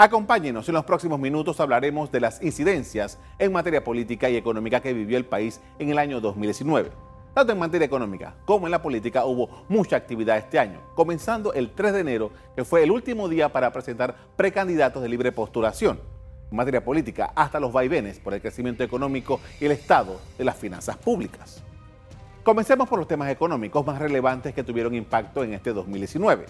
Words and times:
Acompáñenos, 0.00 0.68
en 0.68 0.76
los 0.76 0.84
próximos 0.84 1.18
minutos 1.18 1.58
hablaremos 1.58 2.12
de 2.12 2.20
las 2.20 2.40
incidencias 2.40 3.18
en 3.36 3.50
materia 3.50 3.82
política 3.82 4.30
y 4.30 4.36
económica 4.36 4.78
que 4.78 4.92
vivió 4.92 5.18
el 5.18 5.24
país 5.24 5.60
en 5.80 5.90
el 5.90 5.98
año 5.98 6.20
2019. 6.20 6.92
Tanto 7.34 7.52
en 7.52 7.58
materia 7.58 7.86
económica 7.86 8.36
como 8.44 8.68
en 8.68 8.70
la 8.70 8.80
política 8.80 9.24
hubo 9.24 9.64
mucha 9.68 9.96
actividad 9.96 10.38
este 10.38 10.60
año, 10.60 10.80
comenzando 10.94 11.52
el 11.52 11.72
3 11.72 11.94
de 11.94 12.00
enero, 12.00 12.30
que 12.54 12.64
fue 12.64 12.84
el 12.84 12.92
último 12.92 13.28
día 13.28 13.48
para 13.48 13.72
presentar 13.72 14.14
precandidatos 14.36 15.02
de 15.02 15.08
libre 15.08 15.32
postulación. 15.32 15.98
En 16.48 16.56
materia 16.56 16.84
política, 16.84 17.32
hasta 17.34 17.58
los 17.58 17.72
vaivenes 17.72 18.20
por 18.20 18.34
el 18.34 18.40
crecimiento 18.40 18.84
económico 18.84 19.40
y 19.60 19.64
el 19.64 19.72
estado 19.72 20.20
de 20.38 20.44
las 20.44 20.56
finanzas 20.56 20.96
públicas. 20.96 21.64
Comencemos 22.44 22.88
por 22.88 23.00
los 23.00 23.08
temas 23.08 23.30
económicos 23.30 23.84
más 23.84 23.98
relevantes 23.98 24.54
que 24.54 24.62
tuvieron 24.62 24.94
impacto 24.94 25.42
en 25.42 25.54
este 25.54 25.72
2019. 25.72 26.46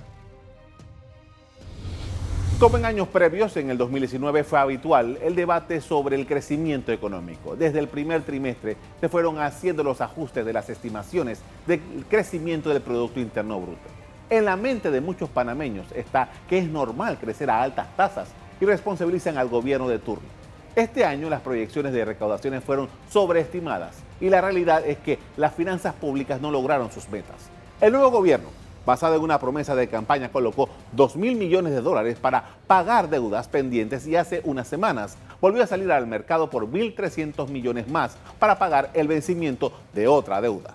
Como 2.58 2.76
en 2.76 2.86
años 2.86 3.06
previos, 3.06 3.56
en 3.56 3.70
el 3.70 3.78
2019 3.78 4.42
fue 4.42 4.58
habitual 4.58 5.16
el 5.22 5.36
debate 5.36 5.80
sobre 5.80 6.16
el 6.16 6.26
crecimiento 6.26 6.90
económico. 6.90 7.54
Desde 7.54 7.78
el 7.78 7.86
primer 7.86 8.22
trimestre 8.22 8.76
se 9.00 9.08
fueron 9.08 9.38
haciendo 9.38 9.84
los 9.84 10.00
ajustes 10.00 10.44
de 10.44 10.52
las 10.52 10.68
estimaciones 10.68 11.40
del 11.68 11.80
crecimiento 12.10 12.70
del 12.70 12.82
Producto 12.82 13.20
Interno 13.20 13.60
Bruto. 13.60 13.88
En 14.28 14.44
la 14.44 14.56
mente 14.56 14.90
de 14.90 15.00
muchos 15.00 15.28
panameños 15.30 15.86
está 15.94 16.30
que 16.48 16.58
es 16.58 16.68
normal 16.68 17.18
crecer 17.20 17.48
a 17.48 17.62
altas 17.62 17.96
tasas 17.96 18.30
y 18.60 18.64
responsabilizan 18.64 19.38
al 19.38 19.48
gobierno 19.48 19.88
de 19.88 20.00
turno. 20.00 20.26
Este 20.74 21.04
año 21.04 21.30
las 21.30 21.42
proyecciones 21.42 21.92
de 21.92 22.04
recaudaciones 22.04 22.64
fueron 22.64 22.88
sobreestimadas 23.08 23.98
y 24.20 24.30
la 24.30 24.40
realidad 24.40 24.84
es 24.84 24.98
que 24.98 25.20
las 25.36 25.54
finanzas 25.54 25.94
públicas 25.94 26.40
no 26.40 26.50
lograron 26.50 26.90
sus 26.90 27.08
metas. 27.08 27.36
El 27.80 27.92
nuevo 27.92 28.10
gobierno 28.10 28.48
basado 28.88 29.16
en 29.16 29.22
una 29.22 29.38
promesa 29.38 29.76
de 29.76 29.86
campaña, 29.86 30.32
colocó 30.32 30.70
2 30.92 31.16
mil 31.16 31.36
millones 31.36 31.74
de 31.74 31.82
dólares 31.82 32.16
para 32.18 32.42
pagar 32.66 33.10
deudas 33.10 33.46
pendientes 33.46 34.06
y 34.06 34.16
hace 34.16 34.40
unas 34.44 34.66
semanas 34.66 35.18
volvió 35.42 35.62
a 35.62 35.66
salir 35.66 35.92
al 35.92 36.06
mercado 36.06 36.48
por 36.48 36.66
1.300 36.66 37.50
millones 37.50 37.86
más 37.86 38.16
para 38.38 38.58
pagar 38.58 38.90
el 38.94 39.06
vencimiento 39.06 39.74
de 39.92 40.08
otra 40.08 40.40
deuda. 40.40 40.72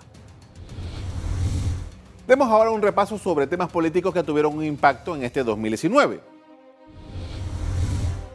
Demos 2.28 2.48
ahora 2.48 2.70
un 2.70 2.82
repaso 2.82 3.18
sobre 3.18 3.48
temas 3.48 3.68
políticos 3.72 4.14
que 4.14 4.22
tuvieron 4.22 4.56
un 4.56 4.62
impacto 4.62 5.16
en 5.16 5.24
este 5.24 5.42
2019. 5.42 6.20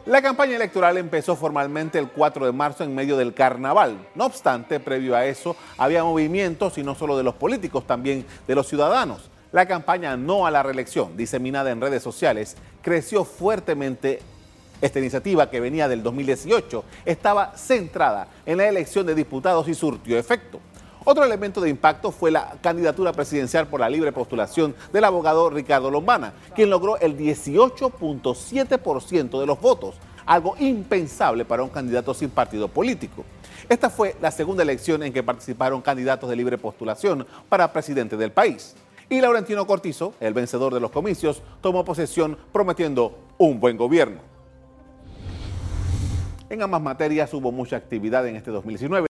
La 0.04 0.20
campaña 0.20 0.56
electoral 0.56 0.98
empezó 0.98 1.36
formalmente 1.36 1.98
el 1.98 2.10
4 2.10 2.44
de 2.44 2.52
marzo 2.52 2.84
en 2.84 2.94
medio 2.94 3.16
del 3.16 3.32
carnaval. 3.32 3.96
No 4.14 4.26
obstante, 4.26 4.78
previo 4.78 5.16
a 5.16 5.24
eso, 5.24 5.56
había 5.78 6.04
movimientos 6.04 6.76
y 6.76 6.82
no 6.82 6.94
solo 6.94 7.16
de 7.16 7.22
los 7.22 7.34
políticos, 7.34 7.86
también 7.86 8.26
de 8.46 8.54
los 8.54 8.68
ciudadanos. 8.68 9.30
La 9.52 9.66
campaña 9.66 10.16
No 10.16 10.46
a 10.46 10.50
la 10.52 10.62
reelección, 10.62 11.16
diseminada 11.16 11.72
en 11.72 11.80
redes 11.80 12.04
sociales, 12.04 12.56
creció 12.82 13.24
fuertemente. 13.24 14.20
Esta 14.80 15.00
iniciativa, 15.00 15.50
que 15.50 15.60
venía 15.60 15.88
del 15.88 16.02
2018, 16.02 16.82
estaba 17.04 17.54
centrada 17.56 18.28
en 18.46 18.56
la 18.58 18.68
elección 18.68 19.06
de 19.06 19.14
diputados 19.14 19.68
y 19.68 19.74
surtió 19.74 20.16
efecto. 20.16 20.58
Otro 21.04 21.24
elemento 21.24 21.60
de 21.60 21.68
impacto 21.68 22.12
fue 22.12 22.30
la 22.30 22.54
candidatura 22.62 23.12
presidencial 23.12 23.66
por 23.66 23.80
la 23.80 23.90
libre 23.90 24.12
postulación 24.12 24.74
del 24.92 25.04
abogado 25.04 25.50
Ricardo 25.50 25.90
Lombana, 25.90 26.32
quien 26.54 26.70
logró 26.70 26.96
el 26.98 27.18
18.7% 27.18 29.40
de 29.40 29.46
los 29.46 29.60
votos, 29.60 29.96
algo 30.24 30.54
impensable 30.60 31.44
para 31.44 31.62
un 31.62 31.68
candidato 31.70 32.14
sin 32.14 32.30
partido 32.30 32.68
político. 32.68 33.24
Esta 33.68 33.90
fue 33.90 34.16
la 34.22 34.30
segunda 34.30 34.62
elección 34.62 35.02
en 35.02 35.12
que 35.12 35.22
participaron 35.22 35.82
candidatos 35.82 36.30
de 36.30 36.36
libre 36.36 36.56
postulación 36.56 37.26
para 37.48 37.72
presidente 37.72 38.16
del 38.16 38.32
país 38.32 38.74
y 39.10 39.20
Laurentino 39.20 39.66
Cortizo, 39.66 40.14
el 40.20 40.32
vencedor 40.32 40.72
de 40.72 40.80
los 40.80 40.92
comicios, 40.92 41.42
tomó 41.60 41.84
posesión 41.84 42.38
prometiendo 42.52 43.18
un 43.38 43.58
buen 43.58 43.76
gobierno. 43.76 44.20
En 46.48 46.62
ambas 46.62 46.80
materias 46.80 47.34
hubo 47.34 47.52
mucha 47.52 47.76
actividad 47.76 48.26
en 48.26 48.36
este 48.36 48.50
2019. 48.50 49.08